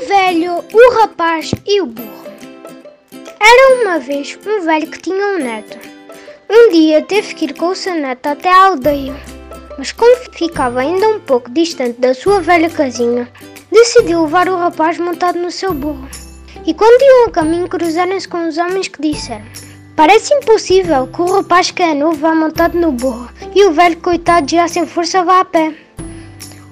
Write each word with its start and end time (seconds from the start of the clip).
O 0.00 0.06
velho, 0.06 0.64
o 0.72 0.94
rapaz 0.94 1.50
e 1.66 1.78
o 1.82 1.84
burro. 1.84 2.24
Era 3.38 3.82
uma 3.82 3.98
vez 3.98 4.38
um 4.46 4.64
velho 4.64 4.86
que 4.90 4.98
tinha 4.98 5.26
um 5.26 5.38
neto. 5.38 5.76
Um 6.48 6.70
dia 6.70 7.02
teve 7.02 7.34
que 7.34 7.44
ir 7.44 7.52
com 7.52 7.66
o 7.66 7.74
seu 7.74 7.94
neto 7.94 8.26
até 8.26 8.48
a 8.48 8.64
aldeia, 8.64 9.14
mas 9.76 9.92
como 9.92 10.16
ficava 10.32 10.80
ainda 10.80 11.06
um 11.06 11.20
pouco 11.20 11.50
distante 11.50 12.00
da 12.00 12.14
sua 12.14 12.40
velha 12.40 12.70
casinha, 12.70 13.30
decidiu 13.70 14.22
levar 14.22 14.48
o 14.48 14.56
rapaz 14.56 14.98
montado 14.98 15.38
no 15.38 15.50
seu 15.50 15.74
burro. 15.74 16.08
E 16.66 16.72
quando 16.72 17.02
iam 17.02 17.26
a 17.26 17.30
caminho, 17.30 17.68
cruzaram-se 17.68 18.26
com 18.26 18.48
os 18.48 18.56
homens 18.56 18.88
que 18.88 19.02
disseram: 19.02 19.44
Parece 19.96 20.32
impossível 20.32 21.08
que 21.08 21.20
o 21.20 21.30
rapaz 21.30 21.70
que 21.70 21.82
é 21.82 21.92
novo 21.92 22.16
vá 22.16 22.34
montado 22.34 22.78
no 22.78 22.90
burro 22.90 23.28
e 23.54 23.66
o 23.66 23.72
velho, 23.72 23.98
coitado, 23.98 24.50
já 24.50 24.66
sem 24.66 24.86
força, 24.86 25.22
vá 25.22 25.40
a 25.40 25.44
pé. 25.44 25.74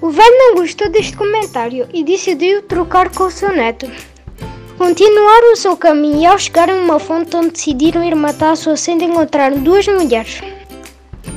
O 0.01 0.09
velho 0.09 0.37
não 0.37 0.55
gostou 0.55 0.89
deste 0.89 1.17
comentário 1.17 1.87
e 1.93 2.03
decidiu 2.03 2.61
trocar 2.63 3.09
com 3.09 3.23
o 3.23 3.31
seu 3.31 3.51
neto. 3.51 3.89
Continuaram 4.77 5.51
o 5.51 5.57
seu 5.57 5.75
caminho 5.75 6.21
e 6.21 6.25
ao 6.25 6.39
chegar 6.39 6.69
a 6.69 6.73
uma 6.73 6.99
fonte 6.99 7.35
onde 7.35 7.49
decidiram 7.49 8.03
ir 8.03 8.15
matar 8.15 8.51
a 8.51 8.55
sua 8.55 8.77
sede 8.77 9.03
encontraram 9.03 9.59
duas 9.59 9.85
mulheres. 9.87 10.41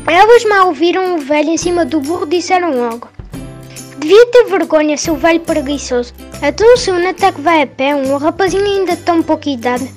Elas 0.06 0.44
mal 0.44 0.72
viram 0.72 1.16
o 1.16 1.18
velho 1.18 1.50
em 1.50 1.56
cima 1.56 1.84
do 1.84 2.00
burro 2.00 2.26
disseram 2.26 2.70
logo 2.76 3.08
Devia 3.98 4.26
ter 4.26 4.44
vergonha, 4.44 4.96
seu 4.96 5.16
velho 5.16 5.40
preguiçoso. 5.40 6.12
Então 6.42 6.74
o 6.74 6.76
seu 6.76 6.94
neto 6.94 7.24
é 7.24 7.32
que 7.32 7.40
vai 7.40 7.62
a 7.62 7.66
pé, 7.66 7.94
um 7.94 8.16
rapazinho 8.16 8.64
ainda 8.64 8.96
de 8.96 9.02
tão 9.02 9.22
pouca 9.22 9.48
idade. 9.48 9.92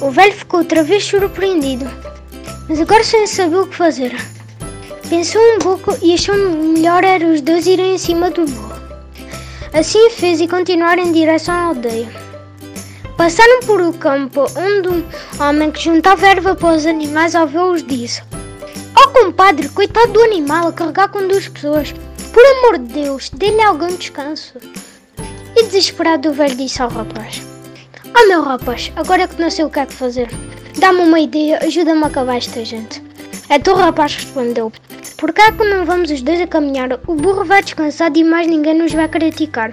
O 0.00 0.10
velho 0.10 0.32
ficou 0.32 0.60
outra 0.60 0.82
vez 0.82 1.04
surpreendido, 1.04 1.88
mas 2.68 2.80
agora 2.80 3.04
sem 3.04 3.26
saber 3.26 3.56
o 3.56 3.66
que 3.66 3.76
fazer. 3.76 4.16
Pensou 5.10 5.42
um 5.42 5.58
pouco 5.58 5.98
e 6.00 6.14
achou 6.14 6.36
melhor 6.36 7.02
era 7.02 7.26
os 7.26 7.40
dois 7.40 7.66
irem 7.66 7.96
em 7.96 7.98
cima 7.98 8.30
do 8.30 8.46
burro. 8.46 8.80
Assim 9.72 10.08
fez 10.08 10.40
e 10.40 10.46
continuaram 10.46 11.02
em 11.02 11.10
direção 11.10 11.52
à 11.52 11.62
aldeia. 11.64 12.08
Passaram 13.16 13.58
por 13.66 13.80
o 13.80 13.92
campo 13.92 14.46
onde 14.56 14.88
um 14.88 15.04
homem 15.42 15.72
que 15.72 15.82
juntava 15.82 16.28
erva 16.28 16.54
para 16.54 16.76
os 16.76 16.86
animais 16.86 17.34
ouviu-os 17.34 17.82
disse 17.82 18.22
Oh 18.96 19.08
compadre, 19.08 19.68
coitado 19.70 20.12
do 20.12 20.22
animal 20.22 20.68
a 20.68 20.72
carregar 20.72 21.08
com 21.08 21.26
duas 21.26 21.48
pessoas. 21.48 21.92
Por 22.32 22.46
amor 22.46 22.78
de 22.78 23.02
Deus, 23.02 23.30
dê-lhe 23.30 23.62
algum 23.62 23.88
descanso. 23.88 24.58
E 25.56 25.64
desesperado 25.64 26.28
o 26.28 26.32
velho 26.32 26.54
disse 26.54 26.80
ao 26.80 26.88
rapaz 26.88 27.42
Oh 28.16 28.28
meu 28.28 28.42
rapaz, 28.42 28.92
agora 28.94 29.26
que 29.26 29.42
não 29.42 29.50
sei 29.50 29.64
o 29.64 29.70
que 29.70 29.80
é 29.80 29.86
que 29.86 29.92
fazer. 29.92 30.28
Dá-me 30.78 31.00
uma 31.00 31.18
ideia, 31.18 31.58
ajuda-me 31.64 32.04
a 32.04 32.06
acabar 32.06 32.36
esta 32.36 32.64
gente. 32.64 33.09
Então 33.50 33.74
o 33.74 33.78
rapaz 33.78 34.14
respondeu 34.14 34.72
por 35.20 35.28
é 35.36 35.52
que 35.52 35.64
não 35.64 35.84
vamos 35.84 36.10
os 36.10 36.22
dois 36.22 36.40
a 36.40 36.46
caminhar? 36.46 36.98
O 37.06 37.14
burro 37.14 37.44
vai 37.44 37.62
descansar 37.62 38.10
e 38.16 38.24
mais 38.24 38.46
ninguém 38.46 38.72
nos 38.72 38.90
vai 38.90 39.06
criticar. 39.06 39.70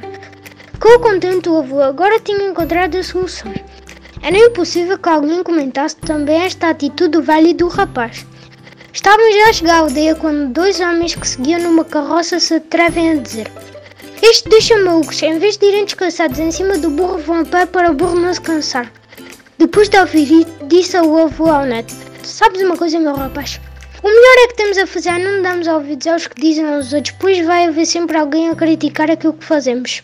Ficou 0.74 1.00
contente 1.00 1.48
o 1.48 1.60
avô, 1.60 1.82
agora 1.82 2.20
tinha 2.20 2.50
encontrado 2.50 2.98
a 2.98 3.04
solução. 3.04 3.54
Era 4.22 4.38
impossível 4.38 4.98
que 4.98 5.08
alguém 5.08 5.42
comentasse 5.44 5.96
também 5.96 6.42
esta 6.42 6.70
atitude 6.70 7.12
do 7.12 7.22
velho 7.22 7.48
e 7.48 7.54
do 7.54 7.70
rapaz. 7.70 8.26
Estavam 8.92 9.32
já 9.32 9.50
a 9.50 9.54
chegar 9.54 9.76
à 9.76 9.80
aldeia 9.80 10.16
quando 10.16 10.52
dois 10.52 10.82
homens 10.82 11.16
que 11.16 11.26
seguiam 11.26 11.62
numa 11.62 11.86
carroça 11.86 12.42
se 12.42 12.56
atrevem 12.56 13.12
a 13.12 13.16
dizer 13.16 13.50
Estes 14.22 14.52
dois 14.52 14.70
malucos, 14.84 15.24
em 15.24 15.40
vez 15.40 15.56
de 15.56 15.66
irem 15.66 15.86
descansados 15.86 16.40
em 16.40 16.52
cima 16.52 16.78
do 16.78 16.90
burro, 16.90 17.20
vão 17.20 17.40
a 17.40 17.46
pé 17.46 17.66
para 17.66 17.92
o 17.92 17.94
burro 17.94 18.20
não 18.20 18.34
se 18.34 18.42
cansar. 18.42 18.92
Depois 19.58 19.88
de 19.88 19.98
ouvir 19.98 20.46
disse 20.64 20.98
o 20.98 21.18
avô 21.18 21.50
ao 21.50 21.66
neto 21.66 21.96
Sabes 22.22 22.62
uma 22.62 22.76
coisa, 22.76 23.00
meu 23.00 23.16
rapaz? 23.16 23.62
O 24.04 24.08
melhor 24.08 24.36
é 24.44 24.48
que 24.50 24.56
temos 24.56 24.78
a 24.78 24.86
fazer 24.86 25.18
não 25.18 25.42
darmos 25.42 25.68
ouvidos 25.68 26.06
aos 26.06 26.28
que 26.28 26.40
dizem 26.40 26.66
aos 26.66 26.94
outros, 26.94 27.16
pois 27.20 27.44
vai 27.44 27.66
haver 27.66 27.86
sempre 27.86 28.16
alguém 28.16 28.50
a 28.50 28.56
criticar 28.56 29.10
aquilo 29.10 29.34
que 29.34 29.44
fazemos. 29.44 30.04